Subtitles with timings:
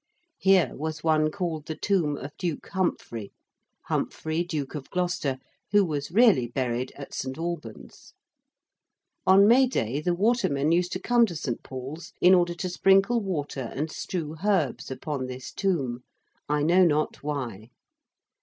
[0.39, 3.33] Here was one called the tomb of Duke Humphrey
[3.85, 5.37] Humphrey Duke of Gloucester,
[5.71, 7.37] who was really buried at St.
[7.37, 8.15] Alban's.
[9.27, 11.61] On May Day the watermen used to come to St.
[11.61, 15.99] Paul's in order to sprinkle water and strew herbs upon this tomb
[16.49, 17.69] I know not why.